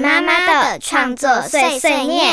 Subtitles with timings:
[0.00, 2.32] 妈妈的创作碎碎念。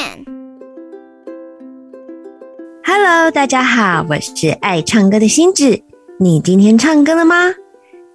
[2.85, 5.81] Hello，大家好，我是爱唱歌的星子。
[6.17, 7.53] 你今天唱歌了吗？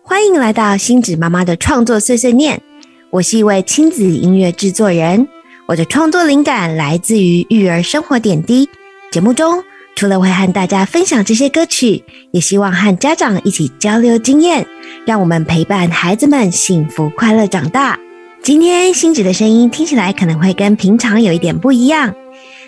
[0.02, 2.62] 欢迎来到星子妈妈的创作碎碎念。
[3.10, 5.28] 我是一位亲子音乐制作人，
[5.66, 8.66] 我的创作灵感来自于育儿生活点滴。
[9.10, 9.62] 节目中
[9.94, 14.66] 除了会和大家分享这些歌曲，也希望和家长一起交流经验，
[15.06, 17.98] 让我们陪伴孩子们幸福快乐长大。
[18.42, 22.12] 今天星子的声音听起来可能会跟平常有一点不一样，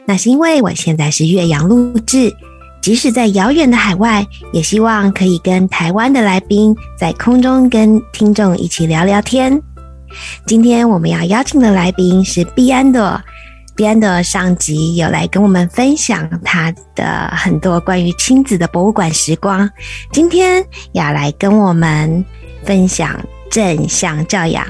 [0.06, 2.32] 那是因为我现在是岳阳录制，
[2.80, 9.60] 即使在遥远的海外，也希望可以跟台湾的来宾在空中跟听众一起聊聊天。
[10.46, 13.20] 今天我们要邀请的来宾是毕安朵，
[13.74, 19.68] 毕安朵上集有来跟我们分享他的很多关于亲子的博物馆时光，
[20.12, 22.24] 今天要来跟我们
[22.62, 24.64] 分享正向教养。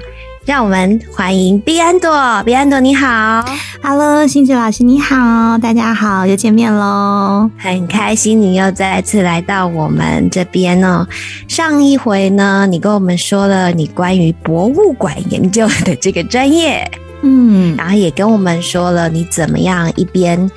[0.44, 3.42] 让我们欢迎毕安朵，毕安朵你好
[3.82, 11.06] ，Hello，星子老师你好，大家好，又见面喽，很开心你又再次来到我们这边哦。
[11.48, 16.90] 上一回呢，你跟我们说了你关于博物馆研究的这个专业，
[17.22, 20.50] 嗯，然后也跟我们说了你怎么样一边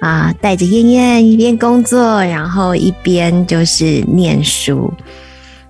[0.00, 4.90] 啊带着燕燕一边工作，然后一边就是念书，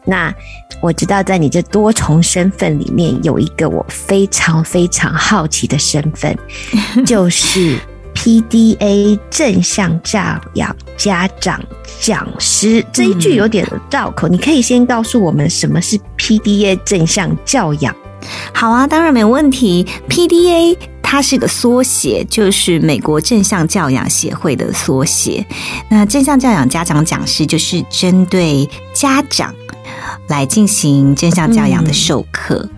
[0.05, 0.35] 那。
[0.81, 6.37] 我知道，在你这多重身份里面，有一个我非常非常好奇的身份，
[7.07, 7.79] 就是
[8.15, 10.21] PDA 正向教
[10.55, 11.59] 养家长
[12.01, 12.85] 讲师。
[12.93, 17.95] 这一句有点绕口，你可以先告诉我们什么是 PDA 正向教养？
[18.53, 19.87] 好啊，当然没问题。
[20.11, 25.47] PDA 它是个缩写，就是美国正向教养协会的缩写。
[25.89, 29.55] 那正向教养家长讲师就是针对家长。
[30.29, 32.69] 来进行正向教养的授课，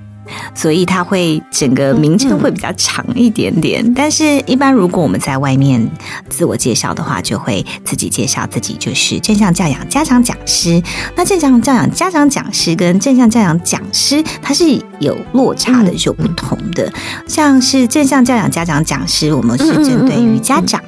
[0.54, 3.94] 所以它会整个名称会比较长一点点。
[3.94, 5.88] 但是，一般如果我们在外面
[6.28, 10.82] 自我介绍的话，就会自己介绍自己就是正向教养家长讲师。
[11.14, 14.64] 那正向教养家长讲师跟正向教养讲师，它是
[14.98, 16.92] 有落差的，是有不同的。
[17.28, 20.82] 像是正向教养家长讲师，我们是针对于家长。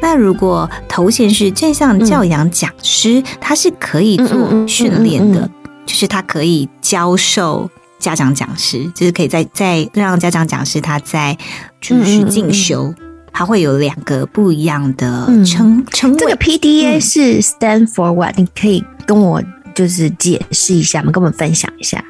[0.00, 5.50] 那如果头衔是正向教养讲师，他是可以做训练的。
[5.86, 11.34] 就是他可以教授家长讲师，就是可以在在让家长讲师他在
[11.80, 12.92] 就是进修，
[13.32, 18.34] 他会有两个不一样的称称这个 PDA 是 stand for what？
[18.36, 19.42] 你可以跟我
[19.74, 21.10] 就是解释一下吗？
[21.10, 22.04] 跟我们分享一下。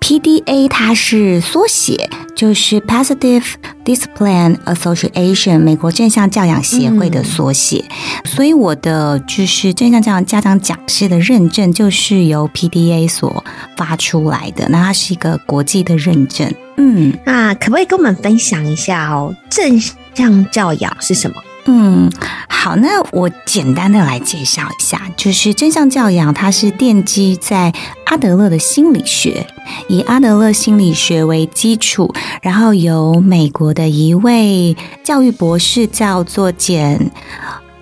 [0.00, 3.44] PDA 它是缩写，就是 Positive
[3.84, 7.84] Discipline Association 美国正向教养协会的缩写，
[8.24, 13.44] 所以我的就是正向教养家长讲师的认证就是由 PDA 所
[13.76, 16.52] 发出来的，那它是一个国际的认证。
[16.76, 19.36] 嗯，那可不可以跟我们分享一下哦？
[19.50, 19.78] 正
[20.14, 21.36] 向教养是什么？
[21.66, 22.10] 嗯，
[22.48, 27.72] 好，那我简单的来介绍一下，就是真相教养，它是奠基在
[28.06, 29.46] 阿德勒的心理学，
[29.88, 32.12] 以阿德勒心理学为基础，
[32.42, 37.10] 然后由美国的一位教育博士叫做简。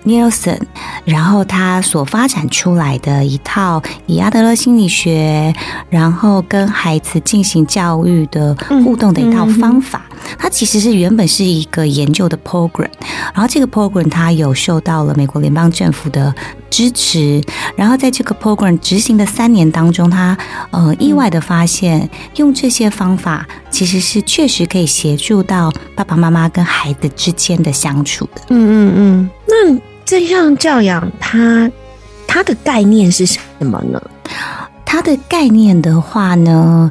[0.09, 0.59] Nielsen，
[1.05, 5.53] 然后他所发展出来的一套以阿德勒心理学，
[5.89, 10.01] 然后跟孩子进行教育的互动的一套方法，
[10.37, 12.89] 它其实是原本是一个研究的 program，
[13.33, 16.33] 然后这个 program 它有受到了美国联邦政府的
[16.69, 17.41] 支持，
[17.75, 20.35] 然后在这个 program 执行的三年当中，他
[20.71, 28.41] 呃意外的发现，用这些方法其实是确实可以协助到爸爸妈妈跟孩子之间的相处的。
[28.49, 29.88] 嗯嗯嗯，那。
[30.09, 31.71] 正向教养，它
[32.25, 34.01] 它的概念是什么呢？
[34.83, 36.89] 它的概念的话呢，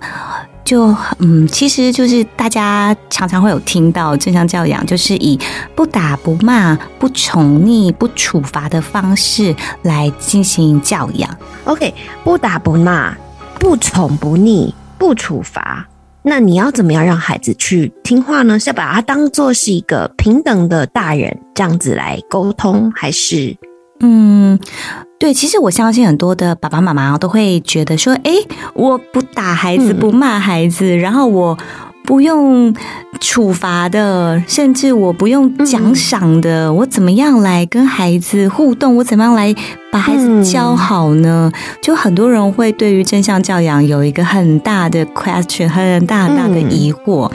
[0.65, 5.37] 就嗯，其实就是大家常常会有听到正向教养，就是以
[5.75, 11.29] 不打不骂、不宠溺、不处罚的方式来进行教养。
[11.65, 11.93] OK，
[12.23, 13.13] 不打不骂、
[13.59, 15.85] 不宠不溺、不处罚。
[16.23, 18.59] 那你要怎么样让孩子去听话呢？
[18.59, 23.57] 是要把他当做是一个平等的大人这样子来沟通，还是
[24.01, 24.59] 嗯，
[25.19, 28.33] 对，其实我相信很多的爸爸妈妈都会觉得说，哎，
[28.75, 31.59] 我不打孩子，不骂孩子，然后我。
[32.09, 32.75] 不用
[33.21, 38.97] 处罚的，甚至我不用奖赏的，我怎么样来跟孩子互动？
[38.97, 39.55] 我怎么样来
[39.93, 41.53] 把孩子教好呢？
[41.83, 47.31] 就很多人会对于正向教养有一个很大的 question，很大很大的疑惑。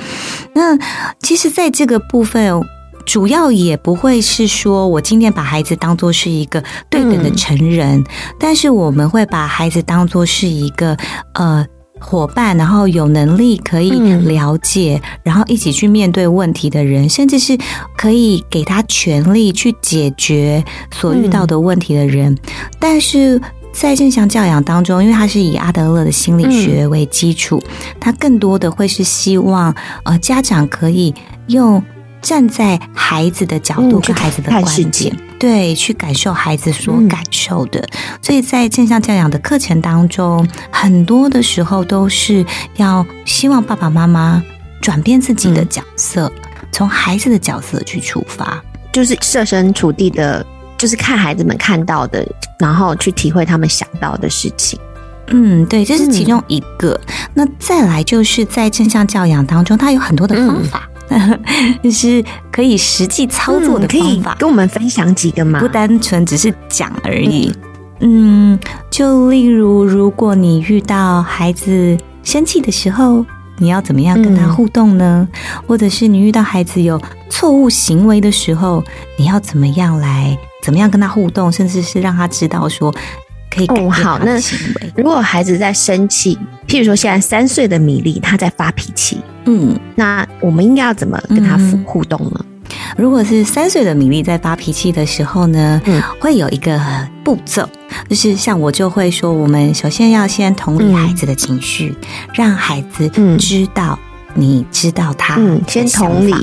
[0.53, 0.75] 那
[1.19, 2.59] 其实，在这个部分，
[3.05, 8.03] 主要也不会是说我今天把孩子当做是一个对等的成人，
[8.39, 10.97] 但是我们会把孩子当做是一个
[11.35, 11.63] 呃。
[12.03, 14.27] 伙伴，然后有能力可以嗯。
[14.27, 17.57] 了解，然后一起去面对问题的人，甚至是
[17.97, 22.37] 可以给他权利去解决所遇到的问题的人。
[22.79, 23.41] 但是
[23.71, 27.61] 在正向教养当中，因为它是以阿德勒的心理学为基础，
[27.99, 29.73] 它更多的会是希望
[30.03, 31.13] 呃家长可以
[31.47, 31.81] 用
[32.23, 37.85] 站在孩子的角度跟孩子的观界点，对，去感受孩子所嗯感受的。
[38.21, 42.43] 所以在正向教养的课程当中，很多的时候都是
[42.77, 44.41] 要希望爸爸妈妈
[44.81, 46.31] 转变自己的嗯角色，
[46.71, 48.63] 从孩子的角色去出发。
[48.93, 50.45] 就是设身处地的，
[50.77, 52.23] 就是看孩子们看到的，
[52.59, 54.79] 然后去体会他们想到的事情。
[55.27, 56.99] 嗯，对，这是其中一个。
[57.33, 60.87] 那再来就是在正向教养当中，它有很多的方法，
[61.83, 65.59] 就 是可以实际操作的方法，跟我们分享几个吗？
[65.59, 67.53] 不单纯只是讲而已。
[67.99, 68.57] 嗯，
[68.89, 73.25] 就例如，如果你遇到孩子生气的时候，
[73.59, 75.27] 你要怎么样跟他嗯互动呢？
[75.67, 78.83] 或者是你遇到孩子有错误行为的时候，
[79.17, 82.93] 你要怎么样来怎么样跟他互动，甚至是让他知道说
[83.53, 84.93] 可以改变哦好那他的行为。
[84.95, 92.45] 如果孩子在生气，譬如说现在三岁的米粒他在发脾气，嗯，那我们应该要怎么跟他互动呢？
[92.97, 96.79] 如果是三岁的米粒在发脾气的时候呢，嗯会有一个
[97.23, 97.67] 步骤，
[98.09, 101.95] 就是像我就会说，我们首先要先同理嗯孩子的情绪，
[102.33, 103.97] 让孩子嗯知道
[104.33, 106.33] 你知道他嗯先同理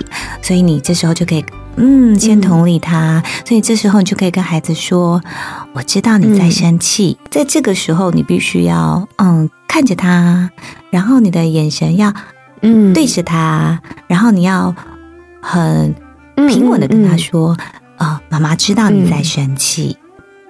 [0.41, 1.45] 所以你这时候就可以。
[1.77, 5.23] 嗯，先同理他，所以这时候你就可以跟孩子说
[5.73, 10.51] ：“我知道你在嗯生气，在这个时候你必须要嗯看着他，
[10.91, 12.13] 然后你的眼神要
[12.61, 12.93] 嗯。
[12.93, 14.75] 对着他，然后你要
[15.41, 15.95] 很
[16.37, 17.57] 嗯平稳的跟他嗯说
[17.97, 19.97] ：“啊、妈妈知道你在生气，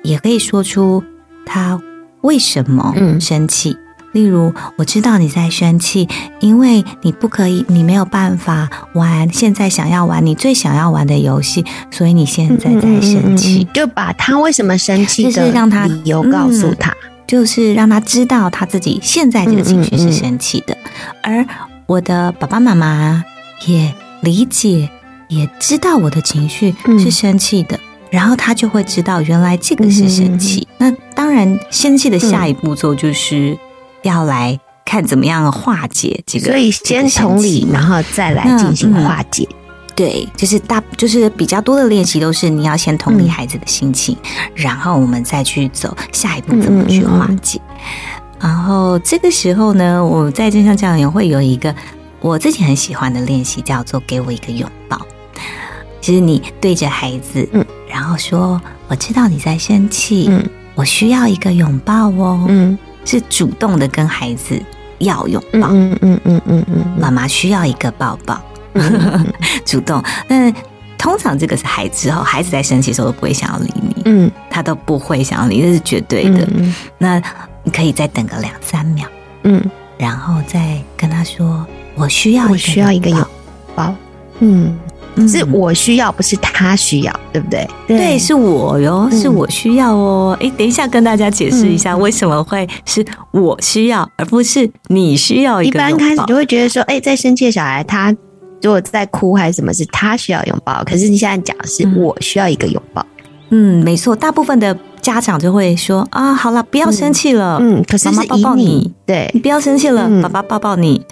[0.02, 1.04] 也可以说出
[1.46, 1.80] 他
[2.22, 3.20] 为什么嗯。
[3.20, 3.76] 生气。
[4.12, 6.08] 例如，我知道你在生气，
[6.40, 13.58] 因为你不可以，你没有办法玩现在想要玩你最想要玩的游戏，所以你现在在生气。
[13.58, 16.94] 嗯嗯嗯嗯就把他为什么生气就的理由告诉嗯他。
[17.26, 20.76] 就是让他知道他自己现在这个情绪是生气的，
[21.22, 21.46] 而
[21.86, 23.24] 我的爸爸妈妈
[23.68, 24.90] 也理解，
[25.28, 27.78] 也知道我的情绪是生气的。
[28.10, 30.66] 然后他就会知道，原来这个是生气。
[30.78, 33.56] 那当然，生气的下一步骤就是
[34.02, 36.46] 要来看怎么样化解这个。
[36.46, 39.48] 所以先同理，然后再来进行化解。
[39.96, 44.16] 对，就是大，就是比较多的练习都是你要先同理嗯孩子的心情，
[44.54, 47.60] 然后我们再去走下一步怎么去化解。
[48.40, 51.74] 然后这个时候呢，我在正向教养也会有一个
[52.20, 54.98] 我自己很喜欢的练习，叫做“给我一个拥抱”。
[56.00, 58.58] 其实你对着孩子，嗯，然后说
[58.88, 64.60] ：“我知道你在生气，嗯我需要一个拥抱哦。”嗯是主动的跟孩子
[64.98, 65.68] 要拥嗯抱。
[65.70, 68.40] 嗯嗯嗯嗯嗯妈妈需要一个抱抱。
[68.74, 69.26] 嗯
[69.64, 70.02] 主动。
[70.28, 70.52] 那
[70.96, 76.46] 通常这个是孩子哦，孩子在生气的时候都不会想要理你，嗯他都不会想要理，这是绝对的。
[76.54, 77.20] 嗯那
[77.62, 79.06] 你可以再等个两三秒，
[79.44, 79.62] 嗯，
[79.98, 83.26] 然后再跟他说：“我需要一个我需要一个拥
[83.74, 83.94] 抱。
[84.38, 84.78] 嗯，嗯
[85.28, 87.68] 是我需要，不是他需要，对不对？
[87.86, 90.36] 对，是我哟，嗯是我需要哦。
[90.40, 98.14] 诶，等一下跟大家解释一下，为什么会是我需要，而不是你需要一一个拥抱般开始就会觉得说，哎，在生气的小孩，他
[98.62, 100.82] 如果在哭还是什么，是他需要拥抱。
[100.84, 103.04] 可是你现在讲的是嗯我需要一个拥抱。
[103.52, 111.04] 嗯，没错，大部分的家长就会说啊，好了，不要生气了，嗯，可是妈妈抱抱你，对你，不要生气了，嗯爸爸抱抱你。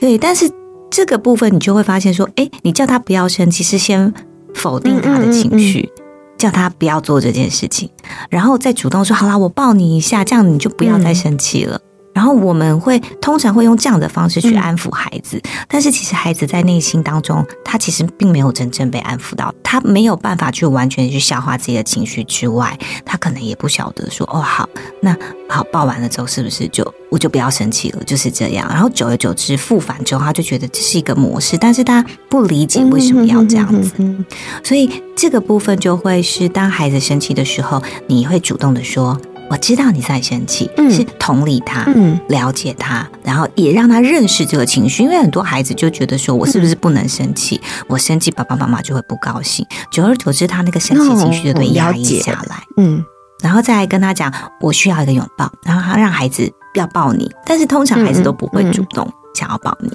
[0.00, 0.50] 对，但是
[0.90, 4.12] 这个部分你就会发现说，哎，你叫他不要生气，是先
[4.54, 5.90] 否定他的情绪，
[6.38, 7.90] 叫他不要做这件事情，
[8.30, 11.80] 然后再主动说，好啦，我抱你一下，这样你就不要再生气了。
[12.14, 24.68] 然后我们会通常会用这样的方式去嗯安抚孩子，但是其实孩子在内心当中，他其实并没有真正被安抚到，他没有办法去完全去消化自己的情绪之外，他可能也不晓得说，哦，好，
[25.02, 25.14] 那
[25.48, 28.68] 好抱完了之后是不是就我就不要生气了，就是这样。
[28.68, 34.24] 然后久而久之复返之后，他就觉得这是一个模式，但是他不理解为什么要这样子，嗯
[34.62, 39.20] 所以这个部分就会是当孩子生气的时候，你会主动的说。
[39.50, 40.90] 我知道你在生气，嗯。
[40.90, 42.18] 是同理他，嗯。
[42.28, 45.02] 了解他，然后也让他认识这个情绪。
[45.02, 47.60] 因为很多孩子就觉得说，我是不是不能生气？
[47.86, 49.66] 我生气，爸爸妈妈就会不高兴。
[49.90, 52.62] 久而久之，他那个生气情绪就被压抑下来。
[52.76, 53.04] 嗯
[53.42, 59.90] 然后再来跟他讲，我需要一个拥抱，然后他让孩子要抱你，但是通常孩子都不会主动想要抱你，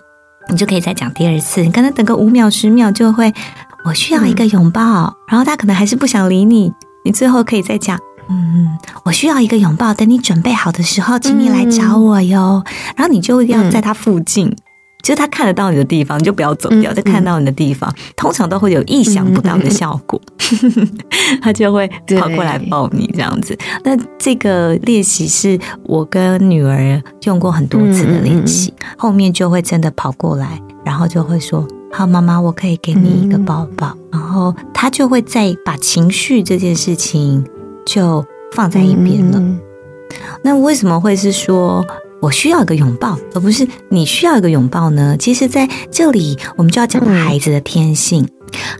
[0.50, 3.34] 你就可以再讲第二次，你跟他等个五秒十秒就会，
[3.86, 6.72] 我需要一个拥抱，然后他可能还是不想理你，
[7.04, 7.98] 你最后可以再讲，
[8.30, 12.64] 嗯，我需要一个拥抱，等你准备好的时候，请你来找我哟。
[12.96, 14.56] 然后你就要在他附近。
[15.02, 16.94] 就是他看得到你的地方，就不要走掉。
[16.94, 20.22] 在看到你的地方，通常都会有意想不到的效果，
[21.42, 23.58] 他就会跑过来抱你这样子。
[23.86, 37.44] 那这个练习是我跟女儿用过很多次的练习，后面就会真的跑过来，然后就会说：“好，妈妈，我可以给你一个抱抱。”然后他就会再把情绪这件事情
[37.86, 39.42] 就放在一边了。
[40.44, 41.86] 那为什么会是说？
[42.22, 45.16] 我需要一个拥抱，而不是你需要一个拥抱呢？
[45.18, 48.28] 其实，在这里我们就要讲孩子的天性。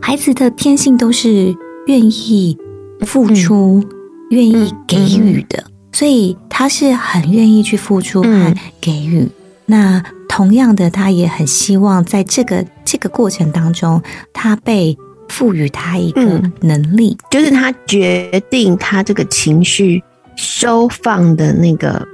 [0.02, 2.58] 孩子的天性都是愿意
[3.06, 3.82] 付出、
[4.28, 9.26] 愿意给予的，所以他是很愿意去付出和给予。
[9.64, 14.02] 那同样的，他也很希望在这个这个过程当中，
[14.34, 14.98] 他被
[15.30, 20.02] 赋予他一个能力，就是他决定他这个情绪
[20.36, 22.06] 收放的那个。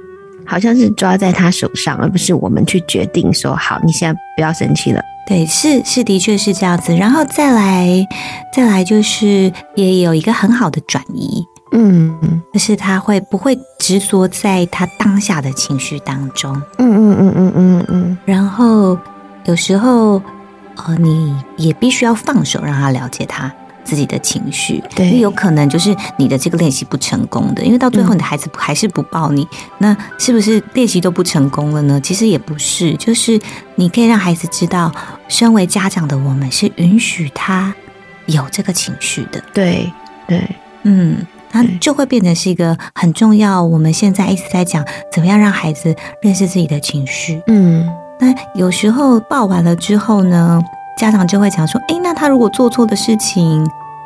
[0.49, 5.01] 好像是抓在他手上，而不是我们去决定说好，你现在不要生气了。
[5.27, 6.95] 对，是是，的确是这样子。
[6.95, 8.07] 然后再来，
[8.53, 11.43] 再来就是也有一个很好的转移，
[11.73, 16.55] 嗯，就是他会不会执着在他当下的情绪当中？
[16.77, 18.17] 嗯嗯嗯嗯嗯嗯。
[18.23, 18.97] 然后
[19.43, 20.21] 有时候，
[20.85, 23.51] 呃，你也必须要放手，让他了解他。
[23.83, 31.97] 自己的情绪，对，因为有可能就是你的这个练习不成功的，因为到最后你的孩子还是不抱你，那是不是练习都不成功了呢？
[32.01, 33.39] 其实也不是，就是
[33.75, 34.91] 你可以让孩子知道，
[35.29, 37.73] 身为家长的我们是允许他
[38.25, 39.89] 有这个情绪的，对
[40.27, 40.45] 对，
[40.83, 43.63] 嗯，那就会变成是一个很重要。
[43.63, 50.61] 我们现在一直在讲怎么样让孩子认识自己的情绪，嗯，那有时候抱完了之后呢？
[50.97, 53.63] 家长就会讲说：“哎，那他如果做错的事情，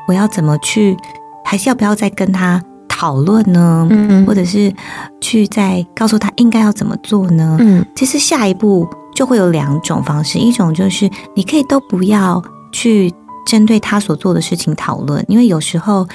[0.09, 0.97] 我要怎么去？
[1.45, 3.87] 还是要不要再跟他讨论呢？
[3.89, 4.73] 嗯，或者是
[5.21, 7.55] 去再告诉他应该要怎么做呢？
[7.61, 13.09] 嗯，其实下一步就会有两种方式，一种就是你可以都不要去
[13.45, 16.05] 针对他所做的事情讨论，因为有时候，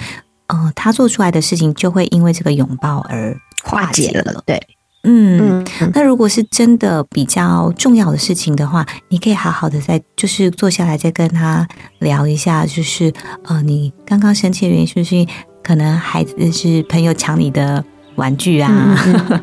[0.48, 3.34] 呃，他做出来的事情就会因为这个拥抱而
[3.64, 4.42] 化解了。
[4.44, 4.60] 对。”
[5.08, 11.66] 嗯，那如果是真的比较重要的事情的话，你可以好好的再就是坐下来再跟他
[12.00, 13.12] 聊一下，就是
[13.44, 15.24] 呃，你刚刚生气的原因是不是
[15.62, 17.84] 可能孩子是朋友抢你的
[18.16, 18.70] 玩具啊？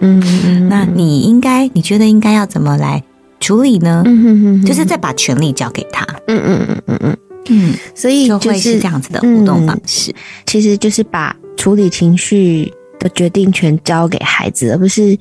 [0.01, 0.21] 嗯
[0.67, 3.01] 那你应该你觉得应该要怎么来
[3.39, 4.03] 处理呢？
[4.05, 6.05] 嗯嗯就是再把权力交给他。
[6.27, 7.17] 嗯嗯嗯嗯嗯
[7.49, 10.13] 嗯，所以就会是这样子的互动方式，
[10.45, 12.73] 其实就是把处理情绪。
[13.03, 15.17] 的决定权交给孩子，而不是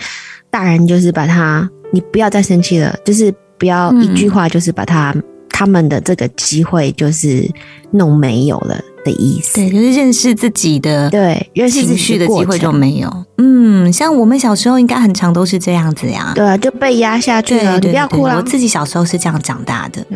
[0.49, 5.13] 大人，就是把他，你不要再生气了，就是不要一句话，就是把他
[5.51, 7.51] 他们的这个机会就是
[7.91, 9.57] 弄没有了的意思。
[9.57, 13.25] 对，就是认识自己的，对，认识情绪的机会就没有。
[13.39, 18.37] 嗯，像我们小时候应该很长都是这样子呀，对啊，就被压下去了，你不要哭了。
[18.37, 20.07] 我自己小时候是这样长大的。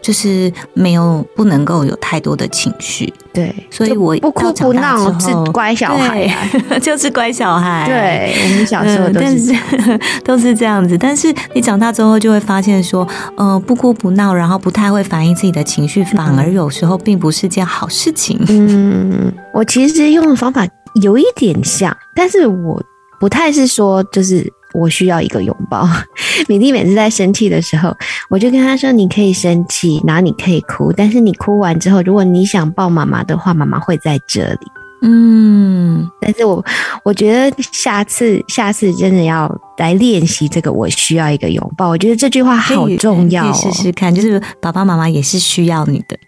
[0.00, 6.28] 就是没有不能够有太多的情绪，对，所以我不哭不闹是乖小孩，
[6.80, 7.84] 就是乖小孩。
[7.86, 9.54] 对，我们小时候都是
[10.24, 18.38] 都是这样子，但是你长大之后就会发现说，呃，不哭不闹，然后不太会反映自己的情绪，反而有时候并不是件好事情。
[18.48, 20.66] 嗯，我其实用的方法
[21.02, 22.82] 有一点像，但是我
[23.18, 24.50] 不太是说就是。
[24.72, 25.88] 我需要一个拥抱。
[26.48, 27.96] 米粒每次在生气的时候，
[28.28, 34.66] 我就跟他说：“你可以生气，然后你可以哭，但是你哭完之后，如果你想抱妈妈的话，妈妈会在这里。”
[35.02, 36.62] 嗯，但是我
[37.04, 40.70] 我觉得下次下次真的要来练习这个。
[40.70, 41.88] 我需要一个拥抱。
[41.88, 44.14] 我觉得这句话好重要，试试看。
[44.14, 46.18] 就是爸爸妈妈也是需要你的，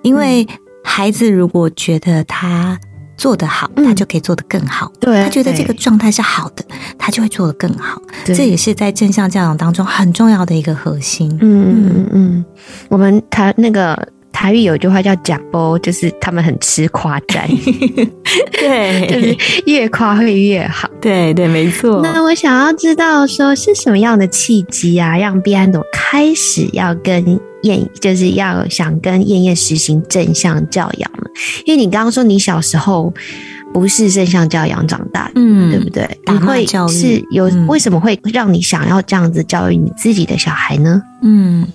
[0.00, 0.46] 因为
[0.82, 2.78] 孩子如果觉得他。
[3.16, 4.92] 做得好，他就可以做得更好。
[5.00, 6.64] 对他觉得这个状态是好的，
[6.98, 8.00] 他就会做得更好。
[8.24, 11.30] 这也是在正向教养当中很重要的一个核心。
[11.40, 12.44] 嗯嗯嗯，
[12.88, 13.96] 我们台那个
[14.32, 17.48] 台语有一句话叫“假波”，就是他们很吃夸赞。
[18.52, 20.88] 对，就是越夸会越好。
[21.00, 22.00] 对对，没错。
[22.02, 27.40] 那我想要知道，说是什么样的契机啊，让毕安朵开始要跟。
[27.66, 31.30] 燕就是要想跟燕燕实行正向教养了，
[31.64, 33.12] 因为你刚刚说你小时候
[33.74, 36.08] 不是正向教养长大的，嗯，对不对？
[36.26, 41.02] 你会是有为什么会让你想要这样子教育你自己的小孩呢？
[41.22, 41.66] 嗯，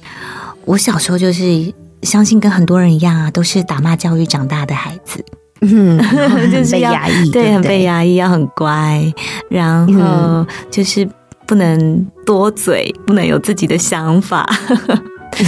[0.66, 1.72] 我小时候就是
[2.02, 5.24] 相信跟很多人一样啊，都是打骂教育长大的孩子，
[5.62, 6.00] 嗯，
[6.52, 9.14] 就是被压抑，对，很被压抑，要很乖，
[9.50, 11.08] 然后就是
[11.46, 14.50] 不能多嘴，不能有自己的想法。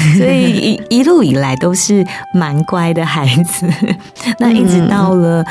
[0.17, 3.67] 所以一一路以来都是蛮乖的孩子，
[4.39, 5.43] 那一直到了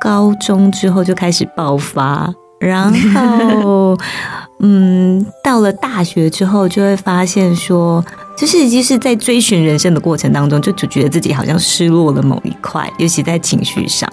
[0.00, 3.96] 高中之后就开始爆发，然后
[4.60, 8.04] 嗯，到了大学之后就会发现说，
[8.36, 14.10] 就是就是在追寻人生的过程当中，就就觉得自己好像失落了某一块，尤其在情绪上。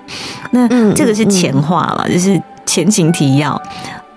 [0.52, 3.62] 那嗯这个是前话了，就是前情提要。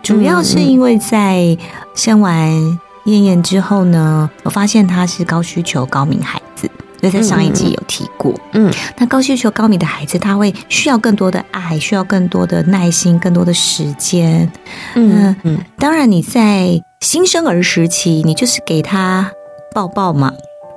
[0.02, 1.56] 主要是因为在
[1.96, 6.70] 生完燕燕之后呢，我发现他是高需求高敏孩子，
[7.00, 8.34] 所以在上一集有提过。
[8.52, 14.50] 嗯那高需求高敏的孩子，他会需要更多的爱，需要更多的耐心，更多的时间。
[14.94, 19.30] 嗯嗯当然，你在新生儿时期，你就是给他
[19.74, 20.32] 抱抱嘛，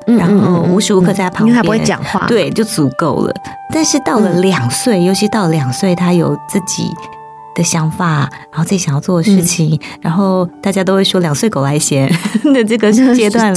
[0.08, 3.34] 嗯然后无时无刻在他旁边，因为他不会讲话，，对，就足够了。
[3.74, 6.84] 但是到了嗯两岁，尤其到了两岁，他有自己
[7.60, 10.00] 的想法，然后自己想要做的事情，嗯。
[10.01, 12.08] 然后大家都会说“两岁狗来闲”
[12.54, 13.54] 的这个阶段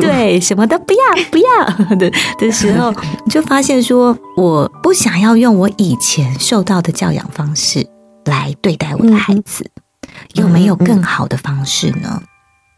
[0.00, 0.98] 对，什么都不要
[1.32, 2.92] 不要的的时候，
[3.24, 7.86] 你 就发现说，我不想要用我以前受到的教养方式
[8.26, 9.64] 来对待我的孩子，
[10.34, 12.22] 有没有更好的方式呢？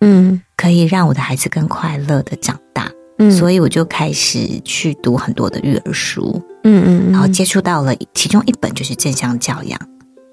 [0.01, 0.41] 嗯。
[0.57, 2.89] 可以让我的孩子更快乐的长大，
[3.19, 3.29] 嗯。
[3.33, 9.81] 所以我就开始去读很多的育儿书，嗯嗯，然后接触到了其中一本就是正向教养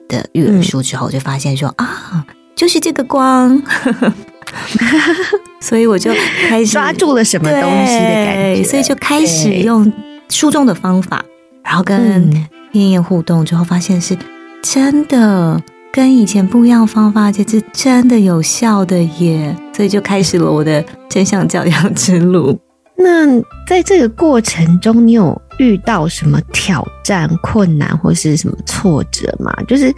[0.10, 3.64] 的育儿书之后，就发现说啊，就是这个光，
[5.62, 6.12] 所以我就
[6.50, 9.90] 开始 抓住了什么东西的感觉，所以就开始用
[10.28, 11.24] 书中的方法，
[11.64, 12.46] 然后跟嗯。
[12.74, 14.16] 燕燕互动之后，发现是
[14.62, 15.60] 真的
[15.92, 22.56] 跟以前不一样的方法，而且是真的有效的耶，所以就开始了我的真相教养之路。
[23.02, 23.26] 那
[23.66, 29.56] 在这个过程中，你有遇到什么挑战、困难或是什么挫折吗？
[29.70, 29.94] 就是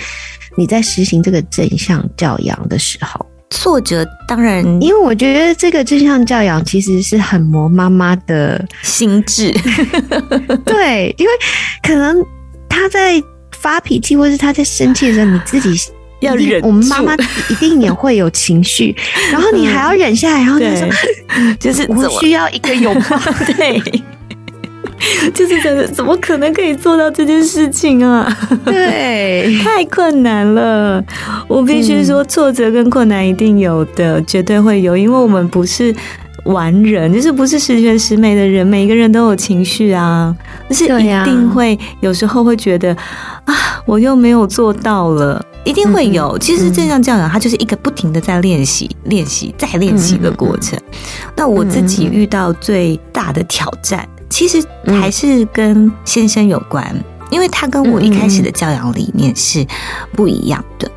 [0.56, 4.64] 你在实行这个正向教养的时候，挫折当然。
[4.80, 9.52] 因为我觉得这个正向教养其实是很磨妈妈的，心智，
[10.64, 11.32] 对，因为
[11.82, 12.24] 可能
[12.70, 13.20] 他在
[13.52, 15.76] 发脾气或是他在生气的时候，你自己
[16.22, 17.14] 要忍我们妈妈
[17.50, 18.96] 一定也会有情绪，
[19.32, 20.88] 然后你还要忍下来，然后就说
[21.28, 23.20] 对， 就是怎我需要一个拥抱。
[23.56, 23.82] 对。
[25.34, 28.32] 就是觉得怎么可能可以做到这件事情啊？
[28.64, 31.04] 对，太困难了。
[31.48, 35.92] 我必须说，挫折跟困难一定有的，绝对会有，因为我们不是
[36.46, 40.36] 完人，就是不是十全十美的人，每一个人都有情绪啊，
[40.70, 42.96] 就是一定会有时候会觉得
[43.46, 43.54] 啊，
[43.86, 45.44] 我又没有做到了。
[45.64, 50.76] 一定会有，其实正向教养它就是一个不停的在练习、练习、再练习的过程。
[51.36, 56.84] 那我自己遇到最大的挑战，其实还是跟先生有关，
[57.30, 59.64] 因为他跟我一开始的教养理念是
[60.14, 60.90] 不一样的，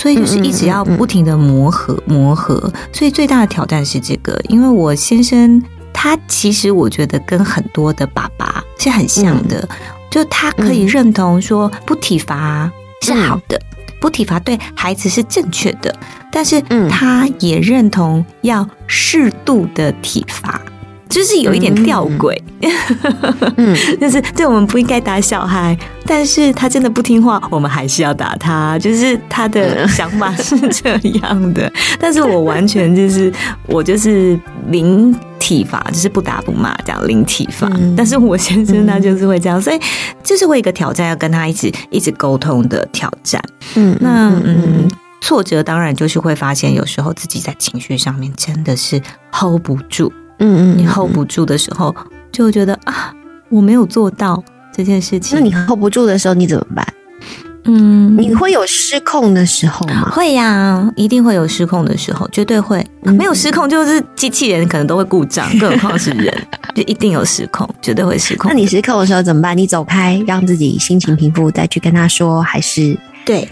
[0.00, 2.72] 所以就是一直要不停的磨合、磨合。
[2.90, 9.68] 所以最大的挑战是这个，因为我先生他其实我觉得跟很多的爸爸是很像的，
[10.10, 12.70] 就他可以认同说不体罚
[13.02, 13.60] 是好的。
[14.00, 15.94] 不体罚对孩子是正确的，
[16.32, 16.58] 但是
[16.88, 20.58] 他也认同要适度的体罚，
[21.10, 22.34] 就是有一点吊诡。
[23.56, 28.78] 嗯， 就是对我们不应该打小孩，但是他真的不听话，我们还是要打他。
[28.78, 33.32] 就是他的想法是这样的， 但是我完全就是
[33.66, 37.66] 我就是零体罚，就是不打不骂这样零体罚。
[37.74, 39.80] 嗯、但是我先生他就是会这样，所以
[40.22, 43.42] 就是我一个挑战，要跟他一直一直沟通的挑战。
[43.74, 44.88] 嗯，那嗯，
[45.22, 49.00] 挫折当然就是会发现，有时候自己在情绪上面真的是
[49.32, 50.12] hold 不住。
[50.40, 51.94] 嗯嗯，你 hold 不住的时候，
[52.32, 53.14] 就会觉得啊，
[53.48, 54.42] 我没有做到
[54.74, 55.38] 这件事情。
[55.38, 56.86] 那你 hold 不住的时候，你怎么办？
[57.64, 60.10] 嗯，你会有失控的时候吗？
[60.10, 62.84] 会呀、啊，一定会有失控的时候，绝对会。
[63.02, 66.34] 嗯、没有失控就是机器人可能都会故障，更何况是人，
[66.74, 68.50] 就一定有失控，绝对会失控。
[68.50, 69.56] 那你失控的时候怎么办？
[69.56, 73.46] 你走开，让自己心情平复，再去跟他说，还是对？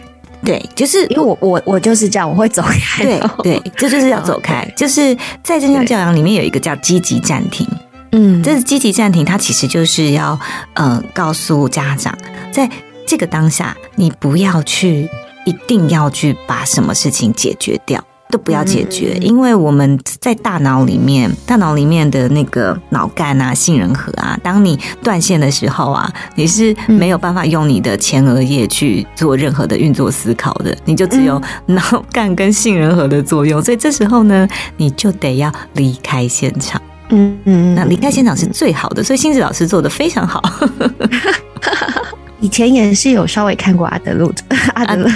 [0.45, 3.03] 对，就是因为我我我就是这样，我会走开。
[3.03, 4.65] 对对， 这就是要走开。
[4.77, 7.67] 就是在正向教养里面有一个叫积极暂停，
[8.13, 10.39] 嗯，这是积极暂停，它其实就是要
[10.75, 12.17] 呃告诉家长，
[12.53, 12.71] 在
[13.07, 15.09] 这个当下，你不要去
[15.45, 18.03] 一定要去把什么事情解决掉。
[18.31, 36.81] 都不要解决，嗯、因为我们在大脑里面，大脑里面的那个脑干啊、杏仁核啊，当你断线的时候啊，你是没有办法用你的前额叶去做任何的运作思考的，你就只有脑干跟杏仁核的作用，所以这时候呢，你就得要离开现场。
[37.11, 40.43] 嗯嗯，那离开现场是最好的，所以星子老师做的非常好。
[42.41, 44.43] 以前也是有稍微看过阿德路的
[44.75, 45.09] 阿德路，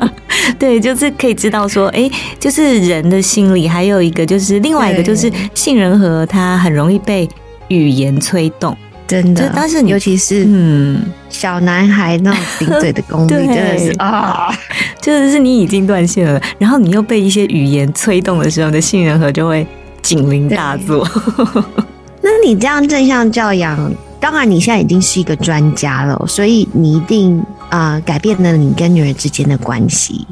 [0.58, 7.28] 对，就是可以知道说，哎，就是人的心理，还有一个就是另外一个就是杏仁核，它很容易被
[7.68, 8.76] 语言催动。
[9.06, 9.52] 真的。
[9.54, 14.50] 但是尤其是嗯，小男孩那种顶嘴的功力，真的是 啊，
[15.00, 19.66] 就是你已经断线了，然后你又被一些语言催动的时候，你的杏仁核就会
[20.00, 21.06] 警铃大作。
[22.22, 30.24] 那你这样正向教养，当然你现在已经是一个专家了，所以你一定啊改变了你跟女儿之间的关系。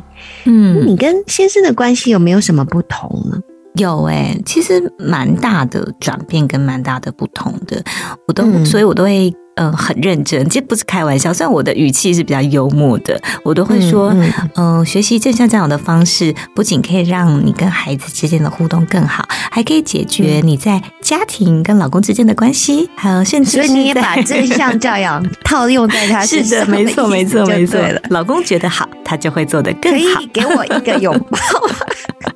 [0.45, 3.37] 嗯，你跟先生的关系有没有什么不同呢？
[3.75, 7.83] 有哎，其实蛮大的转变跟蛮大的不同的，
[8.29, 9.35] 我都，所以我都会。
[9.61, 11.35] 嗯，很认真，这不是开玩笑。
[11.35, 14.11] 虽然我的语气是比较幽默的，我都会说，
[14.57, 28.01] 嗯，学习正向教养的方式，不仅可以让你跟孩子之间的互动更好，还可以解决你在家庭跟老公之间的关系还有甚至所以你也把正向教养套用在他 身上，没错，没错，没错了。
[28.09, 30.15] 老公觉得好，他就会做得更好。
[30.17, 31.39] 可以给我一个拥抱。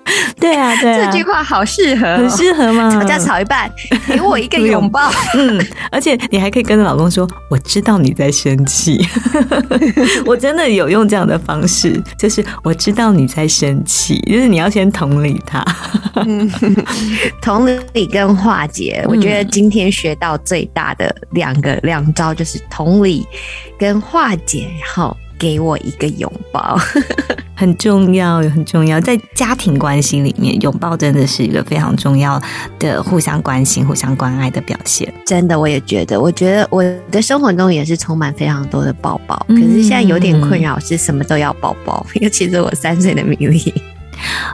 [0.38, 2.90] 对啊，对啊，这句话好适合，很适合吗？
[2.92, 3.70] 吵架吵一半，
[4.06, 5.10] 给我一个 拥抱。
[5.34, 9.06] 嗯，而且你还可以跟着老公说：“我知道你在生气。
[10.26, 15.64] ”我真的有用这样的方式，就是我知道你在生气，就是你要先同理他。
[17.40, 23.26] 同理跟化解，我觉得今天学到最大的两个两招就是同理
[23.78, 25.16] 跟化解，然后。
[25.44, 26.74] 给我一个拥抱，
[27.54, 28.98] 很重要，很重要。
[28.98, 32.40] 在家庭关系里面，拥抱真的是一个非常重要
[32.78, 35.12] 的互相关心、互相关爱的表现。
[35.26, 36.18] 真的，我也觉得。
[36.18, 42.06] 我觉得我的生活中也是充满非常多的抱抱，可是现在有点困扰，是什么都要抱抱。
[42.22, 43.70] 尤其是我三岁的米粒。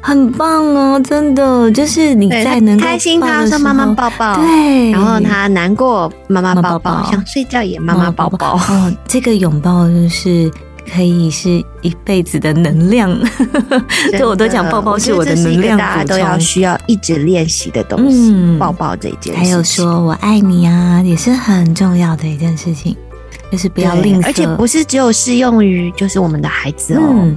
[0.03, 8.57] 很棒哦，真的，就是你在能开心，他说妈妈抱抱，对，然后他难过，妈妈抱抱，想睡觉也妈妈抱抱。
[8.57, 10.51] 哦，这个拥抱就是。
[10.93, 11.49] 可以是
[11.83, 13.11] 一辈子的能量，
[14.13, 18.35] 对我都讲抱抱是我的能量大家都要需要一直练习的东西。
[18.59, 22.97] 抱抱这件，还有说我爱你啊，也是很重要的一件事情，
[23.51, 27.31] 就是不要吝啬，而且不是只有适用于就是我们的孩子哦，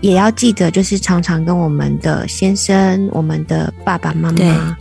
[0.00, 4.76] 也要记得就是常常跟我们的先生、我们的爸爸妈妈，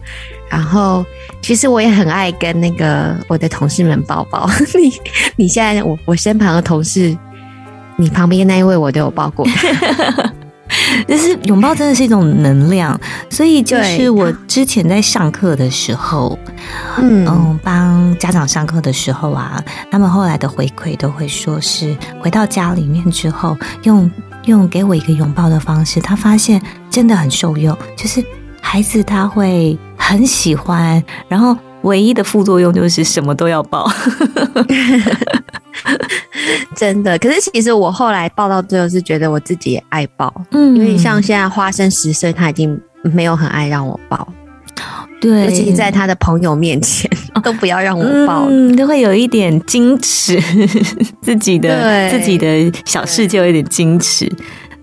[0.49, 1.05] 然后
[1.41, 4.49] 其实我也很爱跟那个我的同事们抱抱。
[4.79, 4.91] 你
[5.35, 7.17] 你现在我我身旁的同事。
[8.01, 9.45] 你旁边那一位我都有抱过，
[11.07, 16.37] 就是拥抱真的是一种能量，所以就是我之前在上课的时候，
[16.97, 24.09] 嗯，帮家长上课的时候啊，他们后来的回馈都会说是回到家里面之后，用
[24.45, 28.23] 用给我一个拥抱的方式，他发现真的很受用，就是
[28.59, 33.89] 孩子他会很喜欢，然后唯一的副作用就是什么都要抱。
[36.75, 44.27] 真的，可是其实我后来抱到最后是觉得我自己也爱抱，嗯，因为像现在花生十岁，他已经没有很爱让我抱，
[45.19, 47.09] 对，尤其在他的朋友面前
[47.43, 50.39] 都不要让我抱，都会有一点矜持，
[51.21, 54.31] 自己的自己的小事就有点矜持，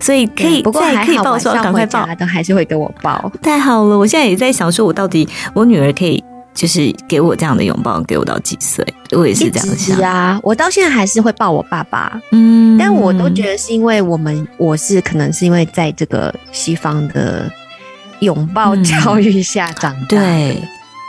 [0.00, 6.22] 所以可以不过还好，抱，赶快抱，都还是会跟我抱，太好了，我现在也在想说，我到底我女儿可以。
[6.58, 10.40] 就是给我这样的拥抱，给我到几岁，我也是这样想啊。
[10.42, 17.48] 我到现在还是会抱我爸爸，嗯，但我都觉得是因为我们，我是可能是因为在这个西方的
[18.18, 20.60] 拥抱教育下长大，对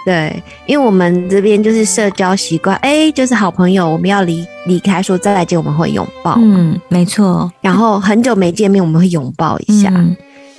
[0.06, 7.52] 对，因为我们这边就是社交习惯，哎，就是好朋友，我们要离离开说再来见，我们会拥抱，嗯，没错。
[7.60, 9.92] 然后很久没见面，我们会拥抱一下。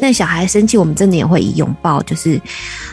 [0.01, 2.41] 那小孩生气，我们真的也会以拥抱，就是，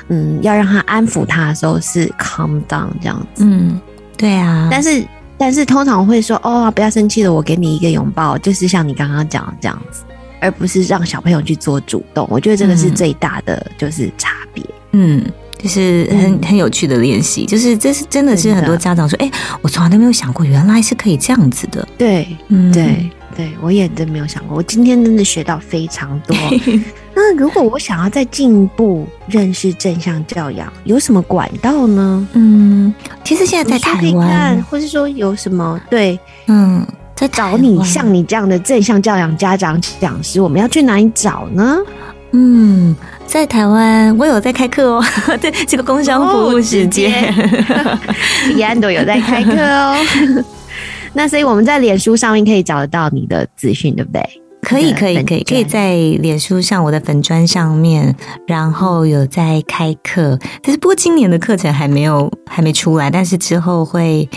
[0.09, 3.43] 嗯，要让他安抚他的时候是 calm down 这样子。
[3.45, 3.79] 嗯，
[4.17, 4.67] 对啊。
[4.69, 5.05] 但是，
[5.37, 10.03] 但是通常会说，哦，不要生气了，我给你一个拥抱，就是像你刚刚讲的这样子，
[10.41, 12.27] 而不是让小朋友去做主动。
[12.29, 14.63] 我觉得这个是最大的就是差别。
[14.91, 15.23] 嗯，
[15.57, 19.29] 就是很很有趣的练习，就是这是真的是很多家长说，哎，
[19.61, 21.87] 我从来都没有想过，原来是可以这样子的。
[21.97, 23.09] 对，嗯，对。
[23.37, 24.57] 对，我也真没有想过。
[24.57, 26.35] 我今天真的学到非常多。
[27.13, 32.27] 那如果我想要再进一步认识正向教养，有什么管道呢？
[32.33, 32.91] 嗯，
[33.23, 36.83] 其实现在在台湾，或是说有什么对，嗯，
[37.15, 41.77] 在找你像你这样的正向教养家长讲师，我们要去哪里找呢？
[42.31, 42.95] 嗯，
[43.27, 45.05] 在台湾我有在开课哦。
[45.39, 47.31] 对，这个工商服务时间，
[48.47, 49.95] 李安都有在开课哦。
[51.17, 54.21] 那所以我们在脸书上面可以找得到你的资讯，对不对？
[54.61, 60.37] 可以，可以，可以，可以在脸书上我的粉砖上面，然后有在开课。
[60.61, 64.29] 但是不过今年的课程还没有还没出来，但是之后会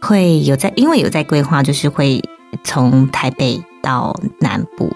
[0.00, 2.22] 会有在，因为有在规划，就是会
[2.62, 4.92] 从台北到南部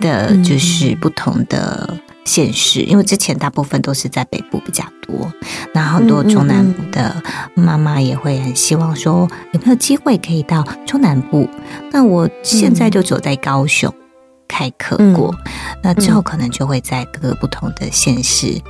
[0.00, 5.32] 的，就是不同的县市，因为之前大部分都是在北部比较多，
[5.72, 7.22] 那很多中南部的
[7.54, 11.48] 妈妈也会很希望说有没有机会可以到中南部。
[11.90, 13.92] 那我现在就走在高雄
[14.48, 15.34] 开课过，
[15.82, 18.60] 那之后可能就会在各个不同的县市，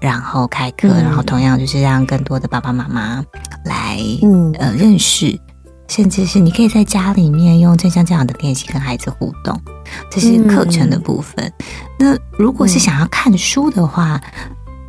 [0.00, 3.24] 然后开课，然后同样就是让更多的爸爸妈妈
[3.64, 3.98] 来
[4.58, 5.38] 呃认识。
[5.88, 9.60] 甚至是你可以在家里面用正向这样的练习跟孩子互动，
[10.10, 11.52] 这是课程的部分。
[11.98, 14.18] 那如果是想要看书的话，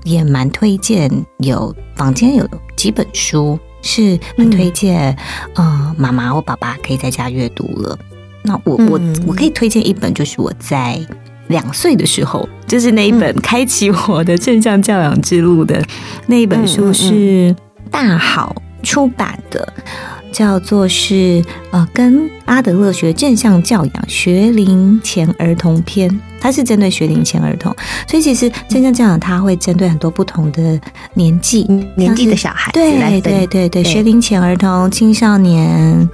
[0.04, 5.16] 也蛮推荐有房间有几本书是很推荐，
[5.56, 7.98] 呃，妈妈或爸爸可以在家阅读了。
[8.44, 11.00] 那我我我可以推荐一本，就是我在
[11.48, 15.82] 两岁的时候，就是那一本开启我的正向教养之路的
[16.28, 17.56] 那一本书，是
[17.90, 19.74] 大好出版的。
[20.34, 21.42] 叫做是
[21.72, 26.10] 呃，跟阿德勒学正向教养学龄前儿童篇，
[26.42, 27.74] 它是针对学龄前儿童，
[28.08, 30.80] 所以其实正向教养它会针对很多不同的
[31.14, 31.64] 年纪
[31.96, 36.10] 年纪的小孩，对对对对，学龄前儿童、青少年，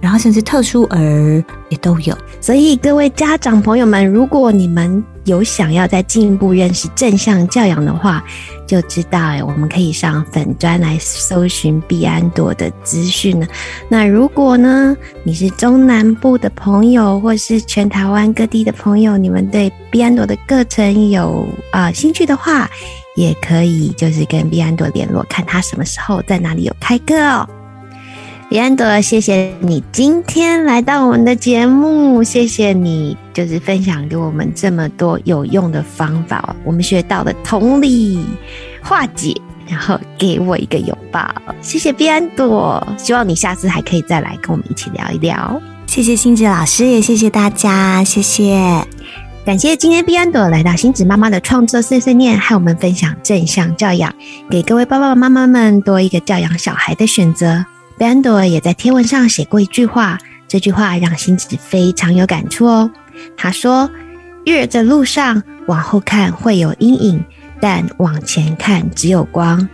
[0.00, 2.16] 然后甚至特殊儿也都有。
[2.40, 8.22] 所以各位家长朋友们，如果你们有想要再进一步认识正向教养的话，
[8.66, 13.46] 就知道哎，我们可以上粉专来搜寻毕安朵的资讯了。
[13.88, 22.68] 那如果呢，你是中南部的朋友，或是全台湾各地的朋友，你们对毕安朵的课程有啊兴趣的话，
[23.16, 27.48] 也可以就是跟毕安朵联络，看他什么时候在哪里有开课哦。
[28.50, 38.18] 李安朵，谢谢你今天来到我们的节目，谢谢你就是分享给我们这么多有用的方法，我们学到了同理
[38.82, 39.32] 化解，
[39.68, 41.32] 然后给我一个拥抱，
[41.62, 48.84] 谢谢毕安朵，希望你下次还可以再来跟我们一起聊一聊，谢谢星子老师，也谢谢大家，谢谢，
[49.46, 54.12] 感谢今天彼安朵来到星子妈妈的创作碎碎念，和我们分享正向教养，
[54.50, 57.64] 给各位爸爸妈妈们多一个教养小孩的选择。
[58.00, 60.16] 贝安朵也在贴文上写过一句话，
[60.48, 62.90] 这句话让星子非常有感触哦。
[63.36, 63.90] 他说
[64.46, 67.22] ：“育儿的路上，往后看会有阴影，
[67.60, 69.68] 但往前看只有光。”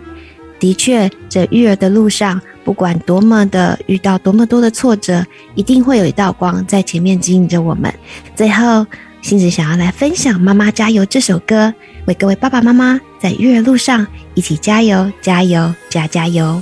[0.58, 7.94] 的确，这育儿的路上，不管多么的遇到多么多的挫折，一定会有一道光在前面指引着我们。
[8.34, 8.84] 最后，
[9.22, 11.72] 星子想要来分享《妈妈加油》这首歌，
[12.06, 16.60] 为各位爸爸妈妈在育儿路上一起加油、加油、加加油。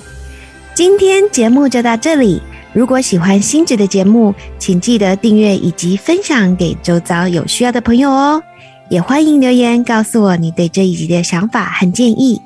[0.75, 2.43] 今天节目就到这里。
[2.73, 8.43] 如果喜欢星子的节目，请记得订阅以及分享给周遭有需要的朋友哦。
[8.91, 12.43] 也欢迎留言告诉我你对这一集的想法和建议。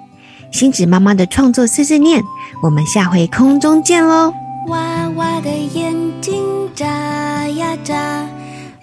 [0.51, 2.23] 星子妈妈的创作碎碎念，
[2.62, 4.31] 我们下回空中见喽。
[4.69, 6.87] 娃娃的眼睛眨
[7.49, 8.27] 呀眨，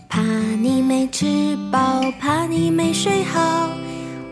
[0.10, 3.69] 怕你没吃饱，怕你没睡好，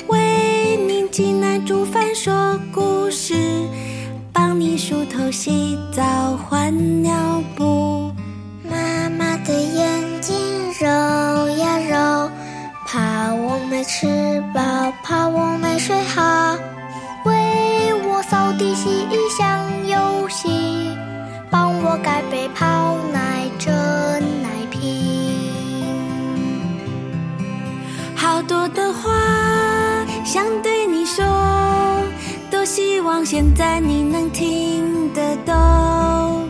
[0.07, 3.35] 为你挤奶煮饭说故事。
[4.85, 6.03] 梳头、洗澡、
[6.35, 8.11] 换尿布。
[8.69, 10.35] 妈妈的眼睛
[10.77, 10.85] 揉
[11.57, 12.29] 呀揉，
[12.85, 14.61] 怕我没吃饱，
[15.01, 16.57] 怕我没睡好。
[17.23, 20.97] 为我扫地、洗衣、想游戏，
[21.49, 23.71] 帮我盖被、泡奶、蒸
[24.43, 25.49] 奶瓶。
[28.17, 29.09] 好多的话
[30.25, 30.62] 想对。
[33.21, 36.42] 现在你能听得懂，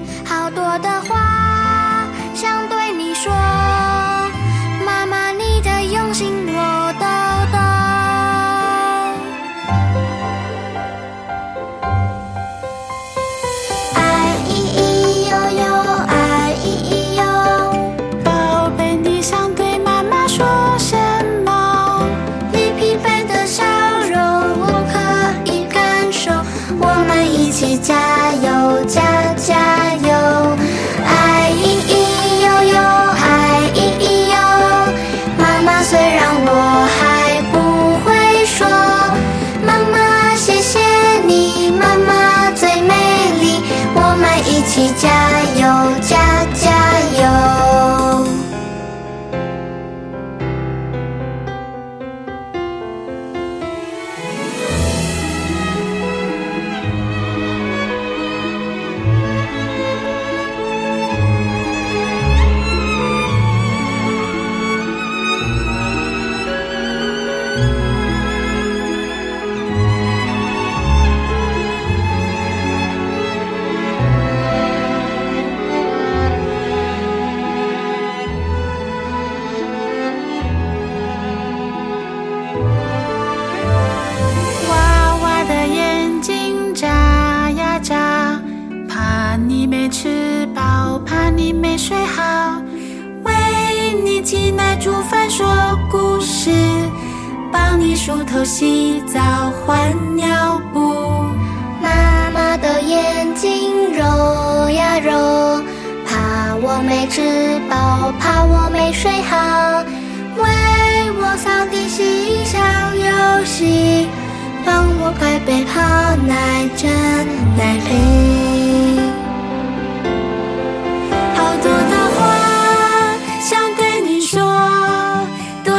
[91.73, 92.61] 没睡好，
[93.23, 93.33] 为
[94.05, 95.47] 你挤奶煮饭说
[95.89, 96.51] 故事，
[97.51, 99.19] 帮你梳头洗澡
[99.65, 100.79] 换尿布。
[101.81, 105.63] 妈妈的眼睛揉呀揉，
[106.05, 109.83] 怕我没吃饱，怕我没睡好，
[110.37, 112.59] 为我扫地洗小
[112.93, 114.07] 游戏，
[114.63, 115.81] 帮我盖被泡
[116.27, 116.87] 奶枕
[117.57, 118.42] 奶瓶。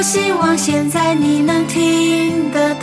[0.05, 2.74] 希望现在你能听得。